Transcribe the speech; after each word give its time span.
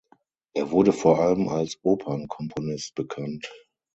Er 0.55 0.71
wurde 0.71 0.93
vor 0.93 1.19
allem 1.19 1.47
als 1.47 1.77
Opernkomponist 1.83 2.95
bekannt. 2.95 3.51